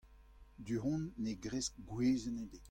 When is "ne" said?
1.23-1.33